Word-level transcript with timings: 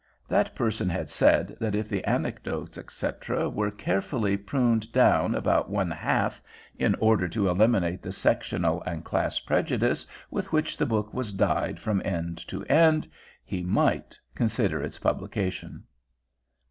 That 0.27 0.55
person 0.55 0.89
had 0.89 1.11
said 1.11 1.55
that 1.59 1.75
if 1.75 1.87
the 1.87 2.03
anecdotes, 2.05 2.75
etc., 2.75 3.47
were 3.51 3.69
carefully 3.69 4.35
pruned 4.35 4.91
down 4.91 5.35
about 5.35 5.69
one 5.69 5.91
half, 5.91 6.41
in 6.79 6.95
order 6.95 7.27
to 7.27 7.47
eliminate 7.47 8.01
the 8.01 8.11
sectional 8.11 8.81
and 8.87 9.05
class 9.05 9.37
prejudice 9.39 10.07
with 10.31 10.51
which 10.51 10.75
the 10.75 10.87
book 10.87 11.13
was 11.13 11.31
dyed 11.33 11.79
from 11.79 12.01
end 12.03 12.39
to 12.47 12.63
end, 12.65 13.07
he 13.45 13.61
might 13.61 14.17
consider 14.33 14.81
its 14.81 14.97
publication. 14.97 15.83